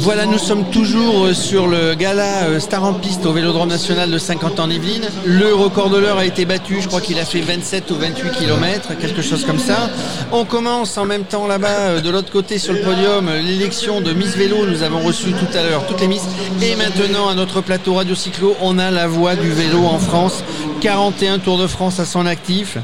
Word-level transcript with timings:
Voilà, 0.00 0.26
nous 0.26 0.38
sommes 0.38 0.64
toujours 0.70 1.26
euh, 1.26 1.34
sur 1.34 1.66
le 1.66 1.94
gala 1.94 2.44
euh, 2.44 2.60
Star 2.60 2.84
en 2.84 2.94
piste 2.94 3.26
au 3.26 3.32
Vélodrome 3.32 3.68
national 3.68 4.10
de 4.10 4.18
50 4.18 4.60
ans 4.60 4.70
Yvelines. 4.70 5.08
Le 5.24 5.54
record 5.54 5.90
de 5.90 5.98
l'heure 5.98 6.18
a 6.18 6.24
été 6.24 6.44
battu, 6.44 6.80
je 6.80 6.88
crois 6.88 7.00
qu'il 7.00 7.18
a 7.18 7.24
fait 7.24 7.40
27 7.40 7.90
ou 7.90 7.96
28 7.96 8.30
km, 8.32 8.98
quelque 9.00 9.22
chose 9.22 9.44
comme 9.44 9.58
ça. 9.58 9.90
On 10.30 10.44
commence 10.44 10.96
en 10.98 11.04
même 11.04 11.24
temps 11.24 11.46
là-bas, 11.46 11.68
euh, 11.68 12.00
de 12.00 12.10
l'autre 12.10 12.30
côté 12.30 12.58
sur 12.58 12.72
le 12.72 12.80
podium, 12.80 13.28
l'élection 13.44 14.00
de 14.00 14.12
Miss 14.12 14.36
Vélo. 14.36 14.66
Nous 14.66 14.82
avons 14.82 15.00
reçu 15.00 15.32
tout 15.32 15.56
à 15.56 15.62
l'heure 15.62 15.86
toutes 15.86 16.00
les 16.00 16.08
Miss. 16.08 16.22
Et 16.62 16.76
maintenant, 16.76 17.28
à 17.28 17.34
notre 17.34 17.60
plateau 17.60 17.94
Radio 17.94 18.14
Cyclo, 18.14 18.56
on 18.60 18.78
a 18.78 18.90
la 18.90 19.06
voix 19.06 19.34
du 19.34 19.50
vélo 19.50 19.84
en 19.84 19.98
France. 19.98 20.44
41 20.82 21.38
Tours 21.38 21.58
de 21.58 21.68
France 21.68 22.00
à 22.00 22.04
son 22.04 22.26
actif. 22.26 22.76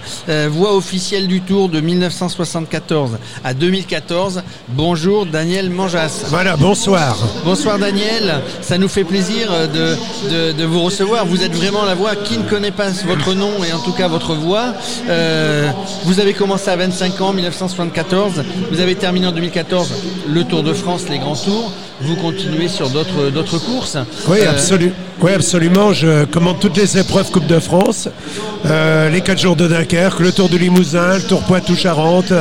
voix 0.50 0.76
officielle 0.76 1.26
du 1.26 1.40
Tour 1.40 1.68
de 1.68 1.80
1974 1.80 3.18
à 3.42 3.54
2014. 3.54 4.44
Bonjour 4.68 5.26
Daniel 5.26 5.68
Manjas. 5.68 6.26
Voilà, 6.28 6.56
bonsoir. 6.56 7.18
Bonsoir 7.44 7.80
Daniel, 7.80 8.40
ça 8.60 8.78
nous 8.78 8.86
fait 8.86 9.02
plaisir 9.02 9.50
de, 9.74 10.52
de, 10.52 10.64
vous 10.64 10.80
recevoir. 10.80 11.26
Vous 11.26 11.42
êtes 11.42 11.52
vraiment 11.52 11.84
la 11.84 11.96
voix. 11.96 12.14
Qui 12.14 12.38
ne 12.38 12.44
connaît 12.48 12.70
pas 12.70 12.90
votre 13.04 13.34
nom 13.34 13.64
et 13.64 13.72
en 13.72 13.80
tout 13.80 13.92
cas 13.92 14.06
votre 14.06 14.34
voix 14.34 14.74
euh, 15.08 15.68
Vous 16.04 16.20
avez 16.20 16.34
commencé 16.34 16.70
à 16.70 16.76
25 16.76 17.20
ans, 17.20 17.32
1974. 17.32 18.44
Vous 18.70 18.80
avez 18.80 18.94
terminé 18.94 19.26
en 19.26 19.32
2014 19.32 19.92
le 20.28 20.44
Tour 20.44 20.62
de 20.62 20.72
France, 20.72 21.08
les 21.10 21.18
grands 21.18 21.34
tours 21.34 21.72
vous 22.00 22.16
continuez 22.16 22.68
sur 22.68 22.91
d'autres 22.91 23.30
d'autres 23.30 23.58
courses. 23.58 23.96
Oui, 24.28 24.38
euh, 24.41 24.88
oui, 25.20 25.32
absolument. 25.32 25.92
Je 25.92 26.24
commande 26.27 26.60
toutes 26.60 26.77
les 26.77 26.98
épreuves 26.98 27.30
Coupe 27.30 27.46
de 27.46 27.58
France, 27.58 28.08
euh, 28.66 29.10
les 29.10 29.20
4 29.20 29.38
jours 29.38 29.56
de 29.56 29.66
Dunkerque, 29.66 30.20
le 30.20 30.32
Tour 30.32 30.48
de 30.48 30.56
Limousin, 30.56 31.16
le 31.16 31.22
Tour 31.22 31.42
Poitou-Charentes, 31.42 32.32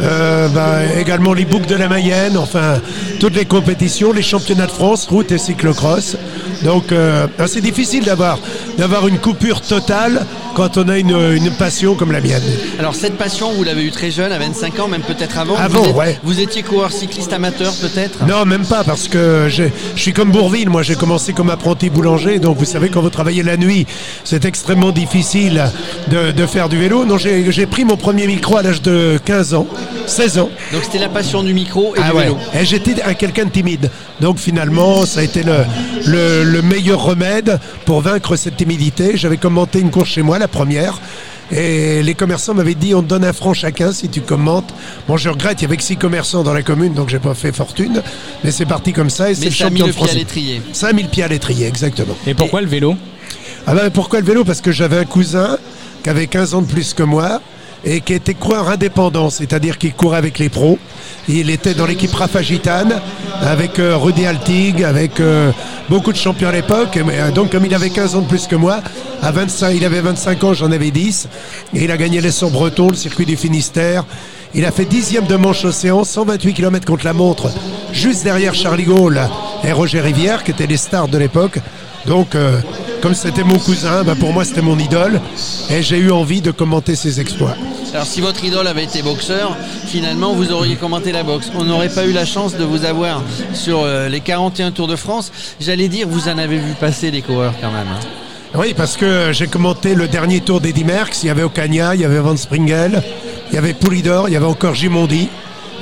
euh, 0.00 0.48
bah, 0.48 0.80
également 0.98 1.32
les 1.32 1.44
boucles 1.44 1.66
de 1.66 1.74
la 1.76 1.88
Mayenne, 1.88 2.36
enfin 2.36 2.80
toutes 3.20 3.36
les 3.36 3.44
compétitions, 3.44 4.12
les 4.12 4.22
championnats 4.22 4.66
de 4.66 4.72
France, 4.72 5.06
route 5.06 5.32
et 5.32 5.38
cyclocross. 5.38 6.16
Donc 6.62 6.92
bah, 7.38 7.46
c'est 7.46 7.60
difficile 7.60 8.04
d'avoir 8.04 8.38
d'avoir 8.78 9.06
une 9.06 9.18
coupure 9.18 9.60
totale 9.60 10.24
quand 10.54 10.78
on 10.78 10.88
a 10.88 10.98
une, 10.98 11.50
passion 11.58 11.94
comme 11.94 12.12
la 12.12 12.20
mienne. 12.20 12.42
Alors 12.78 12.94
cette 12.94 13.18
passion, 13.18 13.52
vous 13.52 13.64
l'avez 13.64 13.84
eu 13.84 13.90
très 13.90 14.10
jeune, 14.10 14.32
à 14.32 14.38
25 14.38 14.78
ans, 14.80 14.88
même 14.88 15.02
peut-être 15.02 15.38
avant. 15.38 15.56
Avant, 15.56 15.82
vous 15.82 15.98
ouais. 15.98 16.18
Vous 16.22 16.40
étiez 16.40 16.62
coureur 16.62 16.92
cycliste 16.92 17.32
amateur 17.32 17.72
peut-être? 17.74 18.24
Non, 18.26 18.44
même 18.44 18.64
pas, 18.64 18.84
parce 18.84 19.08
que 19.08 19.48
je 19.48 19.64
suis 19.96 20.12
comme 20.12 20.30
Bourville. 20.30 20.70
Moi, 20.70 20.82
j'ai 20.82 20.94
commencé 20.94 21.32
comme 21.32 21.50
apprenti 21.50 21.90
boulanger, 21.90 22.38
donc 22.38 22.56
vous 22.56 22.64
savez 22.64 22.88
quand 22.88 23.02
vous 23.02 23.10
travaillez 23.10 23.42
la 23.42 23.56
nuit, 23.56 23.86
c'est 24.24 24.44
extrêmement 24.44 24.92
difficile 24.92 25.64
de, 26.08 26.46
faire 26.46 26.68
du 26.68 26.78
vélo. 26.78 27.04
Donc 27.04 27.18
j'ai 27.18 27.66
pris 27.66 27.84
mon 27.84 27.96
premier 27.96 28.26
micro 28.26 28.56
à 28.56 28.62
l'âge 28.62 28.82
de 28.82 29.18
15 29.24 29.54
ans, 29.54 29.66
16 30.06 30.38
ans. 30.38 30.50
Donc 30.72 30.82
c'était 30.84 30.98
la 30.98 31.08
passion 31.08 31.42
du 31.42 31.54
micro 31.54 31.94
et 31.96 32.00
ah 32.02 32.10
du 32.10 32.18
vélo. 32.18 32.38
Et 32.58 32.64
j'étais 32.64 32.94
quelqu'un 33.14 33.46
de 33.46 33.50
timide. 33.50 33.90
Donc 34.20 34.38
finalement, 34.38 35.06
ça 35.06 35.20
a 35.20 35.22
été 35.22 35.42
le, 35.42 36.44
le 36.44 36.62
meilleur 36.62 37.02
remède 37.02 37.58
pour 37.84 38.00
vaincre 38.00 38.36
cette 38.36 38.56
timidité. 38.56 39.16
J'avais 39.16 39.36
commenté 39.36 39.80
une 39.80 39.90
course 39.90 40.10
chez 40.10 40.22
moi, 40.22 40.38
la 40.38 40.48
première. 40.48 41.00
Et 41.52 42.02
les 42.02 42.14
commerçants 42.14 42.54
m'avaient 42.54 42.74
dit 42.74 42.94
on 42.94 43.02
te 43.02 43.08
donne 43.08 43.24
un 43.24 43.32
franc 43.32 43.52
chacun 43.54 43.92
si 43.92 44.08
tu 44.08 44.20
commentes. 44.22 44.72
Bon, 45.06 45.16
je 45.16 45.28
regrette, 45.28 45.60
il 45.60 45.64
y 45.64 45.66
avait 45.66 45.76
que 45.76 45.82
six 45.82 45.96
commerçants 45.96 46.42
dans 46.42 46.54
la 46.54 46.62
commune, 46.62 46.94
donc 46.94 47.10
j'ai 47.10 47.18
pas 47.18 47.34
fait 47.34 47.52
fortune. 47.52 48.02
Mais 48.42 48.50
c'est 48.50 48.66
parti 48.66 48.92
comme 48.92 49.10
ça 49.10 49.30
et 49.30 49.34
c'est 49.34 49.46
le 49.46 49.50
champion 49.50 49.86
de 49.86 49.92
France. 49.92 50.08
pied 50.08 50.16
à 50.16 50.18
l'étrier. 50.18 50.62
5000 50.72 51.08
pieds 51.08 51.22
à 51.22 51.28
l'étrier, 51.28 51.66
exactement. 51.66 52.16
Et 52.26 52.34
pourquoi 52.34 52.60
le 52.60 52.66
vélo? 52.66 52.96
Ah 53.66 53.74
ben, 53.74 53.90
Pourquoi 53.90 54.20
le 54.20 54.26
vélo? 54.26 54.44
Parce 54.44 54.60
que 54.60 54.72
j'avais 54.72 54.98
un 54.98 55.04
cousin 55.04 55.58
qui 56.02 56.10
avait 56.10 56.26
15 56.26 56.54
ans 56.54 56.62
de 56.62 56.66
plus 56.66 56.94
que 56.94 57.02
moi 57.02 57.40
et 57.84 58.00
qui 58.00 58.14
était 58.14 58.34
coureur 58.34 58.68
indépendant, 58.68 59.30
c'est-à-dire 59.30 59.78
qu'il 59.78 59.92
courait 59.92 60.18
avec 60.18 60.38
les 60.38 60.48
pros. 60.48 60.78
Il 61.28 61.50
était 61.50 61.74
dans 61.74 61.86
l'équipe 61.86 62.12
Rafa 62.12 62.42
Gitane 62.42 63.00
avec 63.42 63.78
euh, 63.78 63.96
Rudy 63.96 64.26
Altig, 64.26 64.82
avec 64.82 65.20
euh, 65.20 65.52
beaucoup 65.88 66.12
de 66.12 66.16
champions 66.16 66.48
à 66.48 66.52
l'époque. 66.52 66.96
Euh, 66.96 67.30
donc 67.30 67.50
comme 67.50 67.64
il 67.64 67.74
avait 67.74 67.90
15 67.90 68.16
ans 68.16 68.20
de 68.20 68.26
plus 68.26 68.46
que 68.46 68.56
moi, 68.56 68.80
à 69.22 69.30
25, 69.30 69.70
il 69.70 69.84
avait 69.84 70.00
25 70.00 70.44
ans, 70.44 70.54
j'en 70.54 70.70
avais 70.72 70.90
10. 70.90 71.28
Et 71.74 71.84
il 71.84 71.90
a 71.90 71.96
gagné 71.96 72.20
l'essor 72.20 72.50
breton, 72.50 72.88
le 72.88 72.96
circuit 72.96 73.26
du 73.26 73.36
Finistère. 73.36 74.04
Il 74.54 74.64
a 74.64 74.70
fait 74.70 74.84
dixième 74.84 75.26
de 75.26 75.36
manche 75.36 75.64
océan, 75.64 76.04
128 76.04 76.54
km 76.54 76.86
contre 76.86 77.04
la 77.04 77.12
montre, 77.12 77.50
juste 77.92 78.22
derrière 78.22 78.54
Charlie 78.54 78.84
Gaulle 78.84 79.20
et 79.64 79.72
Roger 79.72 80.00
Rivière, 80.00 80.44
qui 80.44 80.52
étaient 80.52 80.68
les 80.68 80.76
stars 80.76 81.08
de 81.08 81.18
l'époque. 81.18 81.58
Donc, 82.06 82.36
comme 83.02 83.14
c'était 83.14 83.42
mon 83.42 83.58
cousin, 83.58 84.04
bah, 84.04 84.14
pour 84.14 84.32
moi 84.32 84.44
c'était 84.44 84.62
mon 84.62 84.78
idole, 84.78 85.20
et 85.70 85.82
j'ai 85.82 85.98
eu 85.98 86.12
envie 86.12 86.40
de 86.40 86.52
commenter 86.52 86.94
ses 86.94 87.20
exploits. 87.20 87.56
Alors 87.94 88.08
si 88.08 88.20
votre 88.20 88.44
idole 88.44 88.66
avait 88.66 88.82
été 88.82 89.02
boxeur, 89.02 89.56
finalement 89.86 90.34
vous 90.34 90.50
auriez 90.50 90.74
commenté 90.74 91.12
la 91.12 91.22
boxe. 91.22 91.52
On 91.54 91.62
n'aurait 91.62 91.88
pas 91.88 92.04
eu 92.06 92.10
la 92.10 92.24
chance 92.24 92.56
de 92.56 92.64
vous 92.64 92.84
avoir 92.84 93.22
sur 93.52 93.84
euh, 93.84 94.08
les 94.08 94.18
41 94.18 94.72
Tours 94.72 94.88
de 94.88 94.96
France. 94.96 95.30
J'allais 95.60 95.86
dire, 95.86 96.08
vous 96.08 96.28
en 96.28 96.36
avez 96.36 96.58
vu 96.58 96.72
passer 96.80 97.12
des 97.12 97.22
coureurs 97.22 97.54
quand 97.60 97.70
même. 97.70 97.86
Hein. 97.86 98.00
Oui, 98.56 98.74
parce 98.76 98.96
que 98.96 99.30
j'ai 99.30 99.46
commenté 99.46 99.94
le 99.94 100.08
dernier 100.08 100.40
tour 100.40 100.60
d'Eddie 100.60 100.82
Merckx. 100.82 101.22
Il 101.22 101.26
y 101.28 101.30
avait 101.30 101.44
Ocagna, 101.44 101.94
il 101.94 102.00
y 102.00 102.04
avait 102.04 102.18
Van 102.18 102.36
Springel, 102.36 103.00
il 103.52 103.54
y 103.54 103.58
avait 103.58 103.74
Poulidor, 103.74 104.28
il 104.28 104.32
y 104.32 104.36
avait 104.36 104.44
encore 104.44 104.74
Gimondi. 104.74 105.28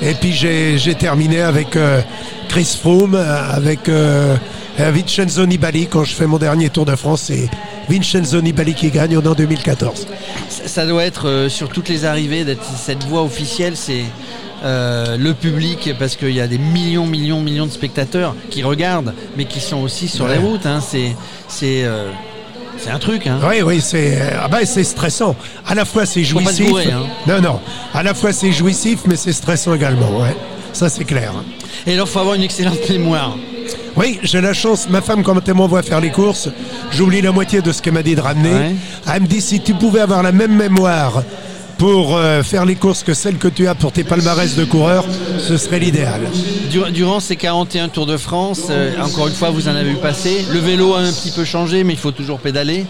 Et 0.03 0.13
puis 0.13 0.33
j'ai 0.35 0.95
terminé 0.95 1.41
avec 1.41 1.77
euh, 1.77 2.03
Chris 2.51 2.77
Froome, 2.79 3.15
avec 3.15 3.89
euh, 3.89 4.37
Vincenzo 4.77 5.47
Nibali 5.47 5.87
quand 5.87 6.05
je 6.05 6.15
fais 6.15 6.27
mon 6.27 6.37
dernier 6.37 6.69
Tour 6.69 6.85
de 6.85 6.95
France. 6.95 7.33
Vincenzo 7.89 8.41
Nibali 8.41 8.75
qui 8.75 8.91
gagne 8.91 9.17
en 9.17 9.21
2014. 9.21 10.07
Ça, 10.49 10.87
doit 10.87 11.05
être 11.05 11.29
euh, 11.29 11.49
sur 11.49 11.69
toutes 11.69 11.89
les 11.89 12.05
arrivées 12.05 12.45
d'être 12.45 12.65
cette 12.77 13.05
voix 13.05 13.23
officielle, 13.23 13.77
c'est 13.77 14.05
euh, 14.65 15.17
le 15.17 15.35
public 15.35 15.95
parce 15.99 16.17
qu'il 16.17 16.31
y 16.31 16.41
a 16.41 16.47
des 16.47 16.59
millions, 16.59 17.07
millions, 17.07 17.41
millions 17.41 17.67
de 17.67 17.73
spectateurs 17.73 18.35
qui 18.51 18.63
regardent, 18.63 19.15
mais 19.37 19.45
qui 19.45 19.61
sont 19.61 19.79
aussi 19.79 20.09
sur 20.09 20.29
les 20.29 20.39
routes. 20.39 20.67
Hein. 20.67 20.81
C'est 20.81 21.17
c'est 21.49 21.85
euh, 21.85 22.11
c'est 22.79 22.91
un 22.91 22.99
truc. 22.99 23.27
Hein. 23.27 23.41
Oui, 23.49 23.63
oui, 23.63 23.81
c'est 23.81 24.21
ah 24.41 24.49
bah, 24.49 24.65
c'est 24.65 24.85
stressant. 24.85 25.35
À 25.67 25.75
la 25.75 25.85
fois 25.85 26.07
c'est 26.07 26.25
jouissif. 26.25 26.71
Hein. 26.93 27.07
Non, 27.27 27.41
non. 27.41 27.61
À 27.93 28.03
la 28.03 28.15
fois 28.15 28.33
c'est 28.33 28.53
jouissif, 28.53 29.01
mais 29.07 29.17
c'est 29.17 29.33
stressant 29.33 29.75
également. 29.75 30.21
Ouais. 30.21 30.37
Ça 30.73 30.89
c'est 30.89 31.05
clair. 31.05 31.33
Et 31.87 31.95
alors, 31.95 32.09
faut 32.09 32.21
avoir 32.21 32.35
une 32.35 32.43
excellente 32.43 32.79
mémoire. 32.89 33.37
Oui, 33.97 34.19
j'ai 34.23 34.41
la 34.41 34.53
chance. 34.53 34.89
Ma 34.89 35.01
femme, 35.03 35.23
quand 35.23 35.47
elle 35.47 35.55
m'envoie 35.55 35.83
faire 35.83 36.01
les 36.01 36.11
courses, 36.11 36.49
j'oublie 36.91 37.21
la 37.21 37.33
moitié 37.33 37.61
de 37.61 37.73
ce 37.73 37.83
qu'elle 37.83 37.95
m'a 37.95 38.03
dit 38.03 38.15
de 38.15 38.21
ramener. 38.21 38.75
Elle 39.13 39.23
me 39.23 39.27
dit 39.27 39.41
si 39.41 39.61
tu 39.61 39.75
pouvais 39.75 40.01
avoir 40.01 40.23
la 40.23 40.33
même 40.33 40.57
mémoire 40.57 41.23
pour 41.79 42.17
euh, 42.17 42.43
faire 42.43 42.65
les 42.65 42.77
courses 42.77 43.03
que 43.03 43.13
celles 43.13 43.39
que 43.39 43.49
tu 43.49 43.67
as 43.67 43.75
pour 43.75 43.91
tes 43.93 44.05
palmarès 44.05 44.55
de 44.55 44.65
coureurs, 44.65 45.05
ce 45.39 45.57
serait 45.57 45.81
l'idéal. 45.81 46.21
Durant 46.95 47.19
ces 47.21 47.37
41 47.37 47.89
Tours 47.89 48.07
de 48.07 48.17
France, 48.17 48.67
euh, 48.71 48.93
encore 49.03 49.27
une 49.29 49.35
fois, 49.35 49.51
vous 49.51 49.69
en 49.69 49.75
avez 49.75 49.91
eu 49.91 49.97
passé. 49.97 50.45
Le 50.53 50.61
vélo 50.61 50.95
a 50.95 51.01
un 51.01 51.13
petit 51.13 51.33
peu 51.33 51.45
changé, 51.45 51.83
mais 51.83 51.95
il 51.95 51.99
faut 51.99 52.13
toujours 52.13 52.39
pédaler. 52.39 52.87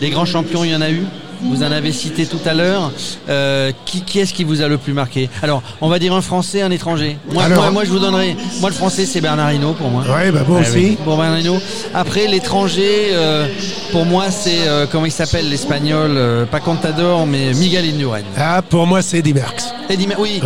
Les 0.00 0.10
grands 0.10 0.26
champions, 0.26 0.64
il 0.64 0.70
y 0.70 0.76
en 0.76 0.82
a 0.82 0.90
eu 0.90 1.02
vous 1.42 1.62
en 1.62 1.70
avez 1.70 1.92
cité 1.92 2.26
tout 2.26 2.40
à 2.44 2.54
l'heure. 2.54 2.92
Euh, 3.28 3.72
qui, 3.84 4.18
est-ce 4.18 4.34
qui 4.34 4.44
vous 4.44 4.62
a 4.62 4.68
le 4.68 4.78
plus 4.78 4.92
marqué? 4.92 5.28
Alors, 5.42 5.62
on 5.80 5.88
va 5.88 5.98
dire 5.98 6.14
un 6.14 6.20
Français, 6.20 6.62
un 6.62 6.70
étranger. 6.70 7.16
Moi, 7.30 7.48
moi, 7.70 7.84
je 7.84 7.90
vous 7.90 7.98
donnerai. 7.98 8.36
Moi, 8.60 8.70
le 8.70 8.74
français, 8.74 9.06
c'est 9.06 9.20
Bernard 9.20 9.52
Hinault 9.52 9.74
pour 9.74 9.90
moi. 9.90 10.02
Oui, 10.06 10.30
bah 10.30 10.40
moi 10.46 10.60
aussi. 10.60 10.96
Pour 11.04 11.16
Bernard 11.16 11.40
Hinault. 11.40 11.60
Après, 11.94 12.26
l'étranger, 12.26 13.08
euh, 13.12 13.46
pour 13.92 14.04
moi, 14.04 14.30
c'est 14.30 14.66
euh, 14.66 14.86
comment 14.90 15.06
il 15.06 15.12
s'appelle 15.12 15.48
l'espagnol 15.48 16.46
Pas 16.50 16.60
Contador, 16.60 17.26
mais 17.26 17.52
Miguel 17.54 17.84
Indurain. 17.84 18.22
Ah, 18.36 18.62
pour 18.62 18.86
moi, 18.86 19.02
c'est 19.02 19.22
Merckx. 19.22 19.75
Eddy 19.88 20.06
Merckx, 20.06 20.22
oui. 20.22 20.42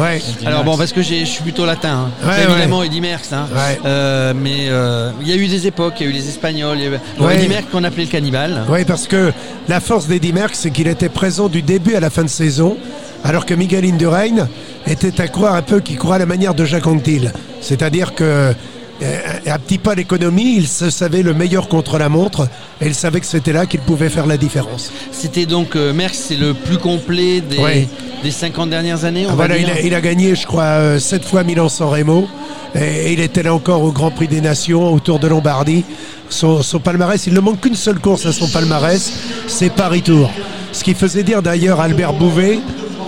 Alors 0.46 0.64
bon, 0.64 0.76
parce 0.76 0.92
que 0.92 1.02
je 1.02 1.24
suis 1.24 1.42
plutôt 1.42 1.66
latin. 1.66 2.10
Hein. 2.24 2.32
évidemment, 2.42 2.82
Eddy 2.82 3.00
Merckx. 3.00 3.32
Hein. 3.32 3.46
mais 4.34 4.66
il 5.20 5.28
y 5.28 5.32
a 5.32 5.36
eu 5.36 5.46
des 5.46 5.66
époques, 5.66 5.94
il 6.00 6.06
y 6.06 6.06
a 6.08 6.10
eu 6.10 6.14
les 6.14 6.28
Espagnols. 6.28 6.78
Il 6.78 6.84
y 6.84 6.86
avait... 6.86 7.00
Eddy 7.34 7.48
Merckx 7.48 7.70
qu'on 7.70 7.84
appelait 7.84 8.04
le 8.04 8.10
cannibale. 8.10 8.64
Oui, 8.68 8.84
parce 8.84 9.06
que 9.06 9.32
la 9.68 9.80
force 9.80 10.06
d'Eddy 10.06 10.32
Merckx, 10.32 10.58
c'est 10.58 10.70
qu'il 10.70 10.88
était 10.88 11.08
présent 11.08 11.48
du 11.48 11.62
début 11.62 11.94
à 11.94 12.00
la 12.00 12.10
fin 12.10 12.22
de 12.22 12.28
saison, 12.28 12.76
alors 13.24 13.46
que 13.46 13.54
Miguel 13.54 13.84
Indurain 13.84 14.48
était 14.86 15.20
à 15.20 15.28
croire 15.28 15.54
un 15.54 15.62
peu 15.62 15.80
qu'il 15.80 15.98
croit 15.98 16.16
à 16.16 16.18
la 16.18 16.26
manière 16.26 16.54
de 16.54 16.64
Jacques 16.64 16.86
Anquetil. 16.86 17.32
C'est-à-dire 17.60 18.14
que 18.14 18.54
euh, 19.02 19.58
petit 19.66 19.78
pas 19.78 19.94
l'économie, 19.94 20.56
il 20.56 20.68
se 20.68 20.90
savait 20.90 21.22
le 21.22 21.32
meilleur 21.32 21.68
contre 21.68 21.98
la 21.98 22.08
montre 22.08 22.48
et 22.80 22.86
il 22.86 22.94
savait 22.94 23.20
que 23.20 23.26
c'était 23.26 23.52
là 23.52 23.66
qu'il 23.66 23.80
pouvait 23.80 24.08
faire 24.08 24.26
la 24.26 24.36
différence. 24.36 24.92
C'était 25.12 25.46
donc 25.46 25.76
euh, 25.76 25.92
Merckx, 25.92 26.18
c'est 26.18 26.36
le 26.36 26.54
plus 26.54 26.78
complet 26.78 27.40
des, 27.40 27.88
des 28.22 28.30
50 28.30 28.70
dernières 28.70 29.04
années 29.04 29.26
ah, 29.28 29.32
voilà, 29.34 29.56
il, 29.56 29.94
a, 29.94 30.00
gagné, 30.00 30.34
je 30.34 30.46
crois, 30.46 30.98
7 30.98 31.22
euh, 31.22 31.26
fois 31.26 31.44
Milan-San 31.44 31.88
Remo 31.88 32.28
et, 32.74 33.12
il 33.12 33.20
était 33.20 33.42
là 33.42 33.54
encore 33.54 33.82
au 33.82 33.92
Grand 33.92 34.10
Prix 34.10 34.28
des 34.28 34.40
Nations, 34.40 34.92
autour 34.92 35.18
de 35.18 35.26
Lombardie. 35.28 35.84
Son, 36.28 36.62
palmarès, 36.82 37.26
il 37.26 37.34
ne 37.34 37.40
manque 37.40 37.60
qu'une 37.60 37.74
seule 37.74 37.98
course 37.98 38.26
à 38.26 38.32
son 38.32 38.48
palmarès, 38.48 39.12
c'est 39.48 39.70
Paris-Tour. 39.70 40.30
Ce 40.72 40.84
qui 40.84 40.94
faisait 40.94 41.24
dire 41.24 41.42
d'ailleurs 41.42 41.80
Albert 41.80 42.12
Bouvet, 42.12 42.60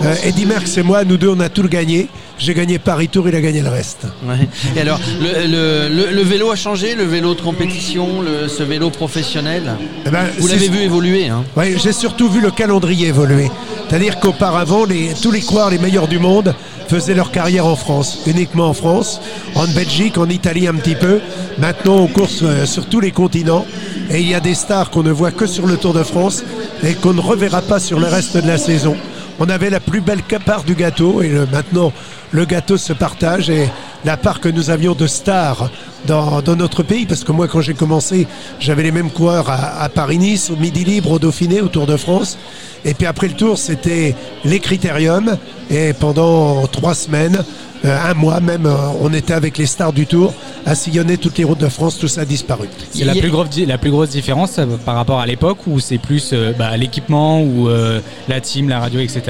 euh, 0.05 0.15
Eddy 0.23 0.45
Merckx 0.45 0.77
et 0.77 0.83
moi, 0.83 1.03
nous 1.03 1.17
deux, 1.17 1.29
on 1.29 1.39
a 1.39 1.49
tout 1.49 1.67
gagné. 1.67 2.07
J'ai 2.39 2.53
gagné 2.53 2.79
Paris-Tour, 2.79 3.29
il 3.29 3.35
a 3.35 3.41
gagné 3.41 3.61
le 3.61 3.69
reste. 3.69 4.07
Ouais. 4.25 4.47
Et 4.75 4.81
alors, 4.81 4.99
le, 5.21 5.47
le- 5.47 5.95
le- 5.95 6.11
le 6.15 6.21
vélo 6.23 6.51
a 6.51 6.55
changé, 6.55 6.95
le 6.95 7.03
vélo 7.03 7.35
de 7.35 7.41
compétition, 7.41 8.21
le- 8.21 8.47
ce 8.47 8.63
vélo 8.63 8.89
professionnel 8.89 9.75
Eh 10.05 10.09
ben, 10.09 10.25
Vous 10.39 10.47
l'avez 10.47 10.67
vu 10.67 10.79
évoluer, 10.79 11.27
hein 11.29 11.43
Oui, 11.55 11.75
j'ai 11.81 11.93
surtout 11.93 12.29
vu 12.29 12.41
le 12.41 12.51
calendrier 12.51 13.07
évoluer. 13.07 13.49
C'est-à-dire 13.87 14.19
qu'auparavant, 14.19 14.83
les- 14.85 15.13
tous 15.21 15.31
les 15.31 15.41
coureurs 15.41 15.69
les 15.69 15.77
meilleurs 15.77 16.07
du 16.07 16.17
monde 16.19 16.55
faisaient 16.87 17.13
leur 17.13 17.31
carrière 17.31 17.65
en 17.67 17.75
France, 17.75 18.19
uniquement 18.25 18.67
en 18.67 18.73
France, 18.73 19.21
en 19.55 19.67
Belgique, 19.67 20.17
en 20.17 20.27
Italie 20.27 20.67
un 20.67 20.73
petit 20.75 20.95
peu. 20.95 21.19
Maintenant, 21.59 21.97
on 21.97 22.07
course 22.07 22.39
euh, 22.43 22.65
sur 22.65 22.87
tous 22.87 22.99
les 22.99 23.11
continents. 23.11 23.65
Et 24.09 24.19
il 24.19 24.27
y 24.29 24.33
a 24.35 24.39
des 24.39 24.55
stars 24.55 24.89
qu'on 24.89 25.03
ne 25.03 25.11
voit 25.11 25.31
que 25.31 25.45
sur 25.45 25.65
le 25.65 25.77
Tour 25.77 25.93
de 25.93 26.03
France 26.03 26.43
et 26.83 26.93
qu'on 26.93 27.13
ne 27.13 27.21
reverra 27.21 27.61
pas 27.61 27.79
sur 27.79 27.99
le 27.99 28.07
reste 28.07 28.35
de 28.37 28.47
la 28.47 28.57
saison. 28.57 28.97
On 29.45 29.49
avait 29.49 29.69
la 29.69 29.81
plus 29.81 29.99
belle 29.99 30.21
part 30.45 30.63
du 30.63 30.73
gâteau 30.73 31.21
et 31.21 31.29
maintenant 31.51 31.91
le 32.31 32.45
gâteau 32.45 32.77
se 32.77 32.93
partage 32.93 33.49
et 33.49 33.69
la 34.05 34.15
part 34.15 34.39
que 34.39 34.47
nous 34.47 34.69
avions 34.69 34.93
de 34.93 35.05
stars 35.05 35.69
dans, 36.05 36.41
notre 36.55 36.81
pays, 36.81 37.05
parce 37.05 37.25
que 37.25 37.33
moi 37.33 37.49
quand 37.49 37.59
j'ai 37.59 37.73
commencé, 37.73 38.25
j'avais 38.61 38.83
les 38.83 38.93
mêmes 38.93 39.11
coureurs 39.11 39.49
à, 39.49 39.81
à 39.81 39.89
Paris-Nice, 39.89 40.49
au 40.49 40.55
Midi 40.55 40.85
Libre, 40.85 41.11
au 41.11 41.19
Dauphiné, 41.19 41.59
au 41.59 41.67
Tour 41.67 41.87
de 41.87 41.97
France. 41.97 42.37
Et 42.85 42.93
puis 42.93 43.05
après 43.05 43.27
le 43.27 43.33
Tour, 43.33 43.57
c'était 43.57 44.15
les 44.45 44.61
critériums 44.61 45.37
et 45.69 45.91
pendant 45.91 46.65
trois 46.67 46.95
semaines, 46.95 47.43
un 47.91 48.13
mois 48.13 48.39
même, 48.39 48.65
euh, 48.65 48.75
on 49.01 49.13
était 49.13 49.33
avec 49.33 49.57
les 49.57 49.65
stars 49.65 49.93
du 49.93 50.05
Tour 50.07 50.33
à 50.65 50.75
sillonner 50.75 51.17
toutes 51.17 51.37
les 51.37 51.43
routes 51.43 51.59
de 51.59 51.67
France, 51.69 51.97
tout 51.99 52.07
ça 52.07 52.21
a 52.21 52.25
disparu. 52.25 52.67
C'est 52.91 53.03
la 53.05 53.13
plus, 53.13 53.29
grosse, 53.31 53.49
di- 53.49 53.65
la 53.65 53.77
plus 53.77 53.91
grosse 53.91 54.09
différence 54.09 54.57
euh, 54.59 54.65
par 54.85 54.95
rapport 54.95 55.19
à 55.19 55.25
l'époque 55.25 55.59
où 55.67 55.79
c'est 55.79 55.97
plus 55.97 56.31
euh, 56.33 56.53
bah, 56.57 56.75
l'équipement 56.77 57.41
ou 57.41 57.67
euh, 57.67 57.99
la 58.29 58.39
team, 58.41 58.69
la 58.69 58.79
radio, 58.79 58.99
etc. 58.99 59.21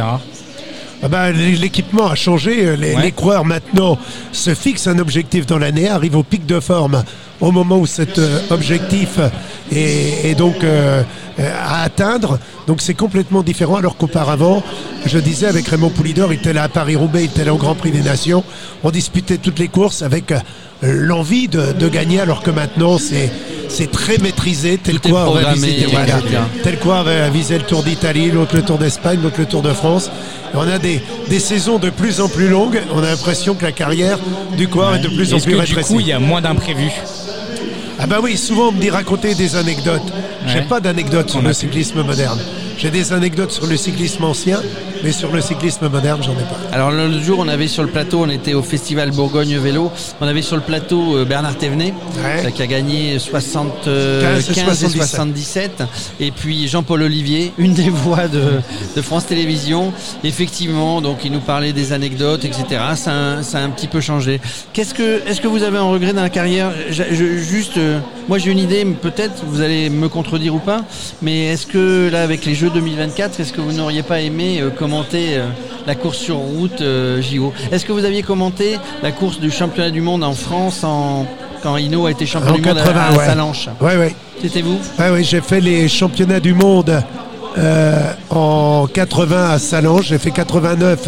Ah 1.04 1.10
ben, 1.10 1.32
L'équipement 1.34 2.08
a 2.08 2.16
changé. 2.16 2.78
Les, 2.78 2.96
Ouais. 2.96 3.02
les 3.02 3.12
coureurs 3.12 3.44
maintenant 3.46 3.98
se 4.32 4.54
fixent 4.56 4.88
un 4.88 5.00
objectif 5.00 5.46
dans 5.46 5.58
l'année, 5.58 5.90
arrivent 5.90 6.16
au 6.16 6.24
pic 6.24 6.46
de 6.46 6.60
forme 6.60 7.04
au 7.42 7.52
moment 7.52 7.78
où 7.78 7.86
cet 7.86 8.20
euh, 8.20 8.40
objectif 8.52 9.20
est, 9.72 10.30
est 10.30 10.36
donc 10.36 10.64
euh, 10.64 11.04
euh, 11.40 11.52
à 11.62 11.84
atteindre. 11.84 12.40
Donc 12.68 12.80
c'est 12.82 12.94
complètement 12.94 13.44
différent 13.44 13.76
alors 13.76 13.98
qu'auparavant, 13.98 14.64
je 15.06 15.18
disais 15.20 15.48
avec 15.48 15.68
Raymond 15.68 15.90
Poulidor, 15.90 16.32
il 16.32 16.38
était 16.40 16.54
là 16.54 16.64
à 16.64 16.70
Paris-Roubaix, 16.70 17.24
il 17.24 17.32
était 17.32 17.44
là 17.44 17.54
au 17.54 17.58
Grand 17.58 17.76
Prix 17.76 17.92
des 17.92 18.02
Nations, 18.02 18.44
on 18.84 18.92
disputait 18.92 19.38
toutes 19.40 19.60
les 19.60 19.68
courses 19.68 20.04
avec 20.04 20.32
euh, 20.32 20.40
l'envie 20.82 21.50
de, 21.50 21.74
de 21.74 21.90
gagner 21.90 22.22
alors 22.22 22.44
que 22.44 22.52
maintenant 22.52 22.98
c'est 22.98 23.30
c'est 23.74 23.92
très 23.92 24.18
maîtrisé, 24.20 24.78
tel 24.78 25.00
Tout 25.00 25.10
quoi 25.10 25.30
on 25.30 25.34
va 25.34 25.54
visiter, 25.54 25.88
voilà. 25.92 26.20
tel 26.64 26.78
quoi 26.80 27.00
on 27.00 27.04
va 27.04 27.30
viser 27.30 27.58
le 27.58 27.64
Tour 27.64 27.84
d'Italie, 27.84 28.30
l'autre 28.32 28.56
le 28.56 28.62
Tour 28.62 28.78
d'Espagne, 28.78 29.20
l'autre 29.24 29.40
le 29.40 29.46
Tour 29.46 29.62
de 29.62 29.74
France. 29.74 30.10
Et 30.54 30.58
on 30.58 30.62
a 30.62 30.78
des, 30.78 31.02
des 31.30 31.40
saisons 31.40 31.80
de 31.80 31.90
plus 31.90 32.22
en 32.22 32.30
plus 32.30 32.48
longues. 32.48 32.80
On 32.94 33.00
a 33.04 33.08
l'impression 33.08 33.56
que 33.56 33.64
la 33.64 33.72
carrière 33.72 34.20
du 34.58 34.68
coureur 34.68 34.96
est 34.96 35.00
de 35.00 35.08
plus 35.08 35.34
en 35.34 35.38
plus 35.40 35.46
que 35.46 35.50
du 35.56 35.56
rétrécie. 35.62 35.94
coup 35.94 36.00
il 36.00 36.08
y 36.08 36.12
a 36.14 36.20
moins 36.20 36.42
d'imprévus 36.42 36.92
Ah 38.00 38.06
bah 38.08 38.20
oui, 38.22 38.38
souvent 38.38 38.70
on 38.70 38.72
me 38.72 38.80
dit 38.80 38.90
raconter 38.90 39.34
des 39.36 39.56
anecdotes. 39.56 40.02
J'ai 40.48 40.60
Ouais. 40.60 40.66
pas 40.66 40.80
d'anecdotes 40.80 41.30
sur 41.32 41.40
On 41.40 41.44
le 41.44 41.54
cyclisme 41.54 42.04
moderne. 42.04 42.40
J'ai 42.78 42.90
des 42.92 43.14
anecdotes 43.14 43.52
sur 43.52 43.66
le 43.66 43.78
cyclisme 43.78 44.24
ancien, 44.26 44.62
mais 45.04 45.12
sur 45.12 45.32
le 45.32 45.42
cyclisme 45.42 45.88
moderne, 45.90 46.22
j'en 46.24 46.32
ai 46.34 46.44
pas. 46.44 46.58
Alors 46.76 46.92
l'autre 46.92 47.20
jour, 47.22 47.40
on 47.40 47.48
avait 47.48 47.68
sur 47.68 47.84
le 47.84 47.90
plateau, 47.90 48.22
on 48.24 48.30
était 48.30 48.54
au 48.54 48.62
festival 48.64 49.12
Bourgogne 49.12 49.58
Vélo, 49.58 49.92
on 50.22 50.28
avait 50.28 50.42
sur 50.42 50.56
le 50.56 50.62
plateau 50.62 51.18
euh, 51.18 51.26
Bernard 51.26 51.58
Thévenet, 51.58 51.94
Ouais. 52.24 52.46
euh, 52.46 52.50
qui 52.50 52.62
a 52.62 52.68
gagné 52.68 53.20
75 53.20 54.46
15 54.54 54.84
et 54.84 54.86
et 54.86 54.90
77. 54.90 55.10
77, 55.10 55.84
et 56.20 56.32
puis 56.32 56.68
Jean-Paul 56.68 57.02
Olivier, 57.04 57.54
une 57.58 57.74
des 57.74 57.90
voix 57.90 58.28
de, 58.28 58.42
de 58.96 59.02
France 59.02 59.26
Télévisions. 59.26 59.92
Effectivement, 60.24 61.02
donc 61.02 61.20
il 61.26 61.32
nous 61.32 61.40
parlait 61.40 61.74
des 61.74 61.94
anecdotes, 61.94 62.46
etc. 62.46 62.64
Ça 62.96 63.38
a, 63.40 63.44
ça 63.44 63.60
a 63.60 63.62
un 63.62 63.70
petit 63.70 63.88
peu 63.88 64.02
changé. 64.02 64.40
Qu'est-ce 64.74 64.94
que, 64.94 65.22
est-ce 65.28 65.42
que 65.42 65.48
vous 65.48 65.64
avez 65.64 65.78
un 65.78 65.84
regret 65.90 66.14
dans 66.14 66.22
la 66.22 66.30
carrière? 66.30 66.72
Je- 66.90 67.04
je- 67.12 67.34
Juste, 67.44 67.78
euh, 67.78 68.00
moi 68.30 68.38
j'ai 68.38 68.52
une 68.52 68.60
idée, 68.60 68.86
peut-être 68.86 69.44
vous 69.46 69.62
allez 69.62 69.90
me 69.90 70.08
contredire 70.10 70.56
ou 70.56 70.60
pas, 70.60 70.82
mais 71.22 71.48
est-ce 71.48 71.66
que 71.68 72.10
là 72.12 72.22
avec 72.24 72.46
les 72.46 72.56
Jeux 72.56 72.70
2024, 72.70 73.40
est-ce 73.40 73.52
que 73.54 73.62
vous 73.62 73.74
n'auriez 73.74 74.04
pas 74.04 74.22
aimé 74.22 74.60
euh, 74.62 74.70
euh, 75.14 75.48
la 75.88 75.96
course 75.96 76.18
sur 76.18 76.36
route 76.38 76.82
euh, 76.82 77.22
JO 77.22 77.54
Est-ce 77.72 77.86
que 77.86 77.92
vous 77.92 78.06
aviez 78.06 78.22
commenté 78.24 78.78
la 79.02 79.12
course 79.12 79.40
du 79.40 79.52
championnat 79.52 79.90
du 79.90 80.02
monde 80.02 80.24
en 80.24 80.34
France 80.34 80.84
en, 80.84 81.26
quand 81.62 81.78
Hino 81.78 82.06
a 82.06 82.12
été 82.12 82.26
champion 82.26 82.52
En 82.54 82.56
du 82.56 82.62
monde 82.62 82.78
à- 82.78 82.84
80, 82.84 83.02
à, 83.02 83.12
ouais. 83.18 83.26
Salanches 83.26 83.70
Ouais, 83.82 83.98
ouais. 83.98 84.16
C'était 84.42 84.62
vous? 84.62 84.80
Ouais, 85.00 85.10
ouais, 85.10 85.24
j'ai 85.24 85.42
fait 85.42 85.62
les 85.62 85.88
championnats 85.88 86.40
du 86.40 86.54
monde 86.54 87.02
euh, 87.58 88.00
en 88.30 88.88
80 88.92 89.50
à 89.52 89.60
Salange, 89.60 90.08
j'ai 90.08 90.18
fait 90.18 90.32
89 90.32 91.08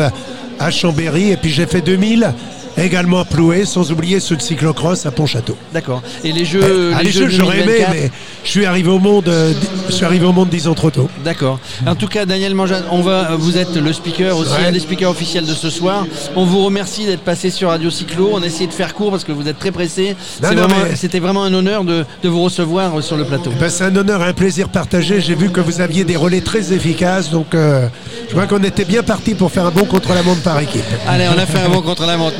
à 0.59 0.71
Chambéry, 0.71 1.31
et 1.31 1.37
puis 1.37 1.49
j'ai 1.51 1.65
fait 1.65 1.81
2000 1.81 2.31
également 2.77 3.19
à 3.19 3.25
Ploué, 3.25 3.65
sans 3.65 3.91
oublier 3.91 4.19
ceux 4.19 4.35
de 4.35 4.41
cyclocross 4.41 5.05
à 5.05 5.11
Pontchâteau. 5.11 5.57
D'accord. 5.73 6.01
Et 6.23 6.31
les 6.31 6.45
Jeux, 6.45 6.91
Ah, 6.95 6.99
les 6.99 7.05
les 7.05 7.11
jeux 7.11 7.29
jeux, 7.29 7.37
j'aurais 7.39 7.57
aimé, 7.61 7.65
2024 7.79 7.93
mais 7.93 8.11
je 8.43 8.49
suis 8.49 8.65
arrivé 8.65 8.89
au 8.89 8.99
monde, 8.99 9.27
euh, 9.27 9.53
je 9.87 9.93
suis 9.93 10.05
arrivé 10.05 10.25
au 10.25 10.31
monde 10.31 10.49
dix 10.49 10.67
ans 10.67 10.73
trop 10.73 10.91
tôt. 10.91 11.09
D'accord. 11.23 11.59
En 11.87 11.95
tout 11.95 12.07
cas, 12.07 12.25
Daniel 12.25 12.53
Manjat, 12.55 12.81
on 12.91 13.01
va, 13.01 13.35
vous 13.35 13.57
êtes 13.57 13.75
le 13.75 13.93
speaker 13.93 14.37
aussi, 14.37 14.51
Ouais. 14.51 14.67
un 14.67 14.71
des 14.71 14.79
speakers 14.79 15.09
officiels 15.09 15.45
de 15.45 15.53
ce 15.53 15.69
soir. 15.69 16.05
On 16.35 16.45
vous 16.45 16.63
remercie 16.63 17.05
d'être 17.05 17.21
passé 17.21 17.49
sur 17.49 17.69
Radio 17.69 17.89
Cyclo. 17.89 18.29
On 18.33 18.41
a 18.43 18.45
essayé 18.45 18.67
de 18.67 18.73
faire 18.73 18.93
court 18.93 19.11
parce 19.11 19.23
que 19.23 19.31
vous 19.31 19.47
êtes 19.47 19.57
très 19.59 19.71
pressé. 19.71 20.15
Vraiment- 20.41 20.75
C'était 20.95 21.19
vraiment 21.19 21.43
un 21.43 21.53
honneur 21.53 21.83
de, 21.83 22.05
de 22.23 22.29
vous 22.29 22.43
recevoir 22.43 22.97
euh, 22.97 23.01
sur 23.01 23.17
le 23.17 23.25
plateau. 23.25 23.51
Ben, 23.59 23.69
c'est 23.69 23.83
un 23.85 23.95
honneur 23.95 24.21
et 24.21 24.25
un 24.25 24.33
plaisir 24.33 24.69
partagé. 24.69 25.21
J'ai 25.21 25.35
vu 25.35 25.49
que 25.49 25.59
vous 25.59 25.81
aviez 25.81 26.03
des 26.03 26.15
relais 26.15 26.41
très 26.41 26.71
efficaces, 26.73 27.29
donc 27.31 27.53
euh, 27.55 27.87
je 28.29 28.33
vois 28.33 28.45
qu'on 28.47 28.63
était 28.63 28.85
bien 28.85 29.03
parti 29.03 29.33
pour 29.33 29.51
faire 29.51 29.65
un 29.65 29.71
bon 29.71 29.85
contre-la-montre 29.85 30.41
par 30.41 30.59
équipe. 30.59 30.83
Allez, 31.07 31.25
on 31.33 31.37
a 31.39 31.45
fait 31.45 31.59
un 31.59 31.69
bon 31.69 31.81
contre 31.81 32.05
la 32.05 32.17
montre. 32.17 32.39